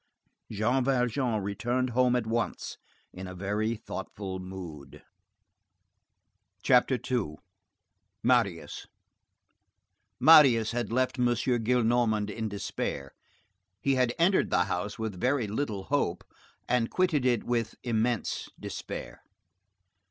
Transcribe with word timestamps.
Jean 0.51 0.83
Valjean 0.83 1.43
returned 1.43 1.91
home 1.91 2.15
at 2.15 2.25
once, 2.25 2.79
in 3.13 3.27
a 3.27 3.35
very 3.35 3.75
thoughtful 3.75 4.39
mood. 4.39 5.03
CHAPTER 6.63 6.95
II—MARIUS 6.97 8.87
Marius 10.19 10.71
had 10.71 10.91
left 10.91 11.19
M. 11.19 11.25
Gillenormand 11.27 12.31
in 12.31 12.49
despair. 12.49 13.13
He 13.79 13.93
had 13.93 14.15
entered 14.17 14.49
the 14.49 14.63
house 14.63 14.97
with 14.97 15.21
very 15.21 15.45
little 15.45 15.83
hope, 15.83 16.23
and 16.67 16.89
quitted 16.89 17.23
it 17.23 17.43
with 17.43 17.75
immense 17.83 18.49
despair. 18.59 19.21